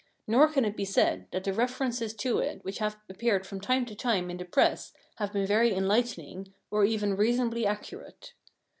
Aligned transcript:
Nor 0.25 0.47
can 0.51 0.65
it 0.65 0.75
be 0.75 0.83
said 0.83 1.27
that 1.29 1.43
the 1.43 1.53
references 1.53 2.15
to 2.15 2.39
it 2.39 2.63
which 2.65 2.79
have 2.79 2.97
appeared 3.07 3.45
from 3.45 3.61
time 3.61 3.85
to 3.85 3.93
time 3.93 4.31
in 4.31 4.37
the 4.37 4.45
Press 4.45 4.93
have 5.17 5.31
been 5.31 5.45
very 5.45 5.71
enlightening, 5.75 6.51
or 6.71 6.83
even 6.83 7.15
reasonably 7.15 7.67
accurate. 7.67 8.33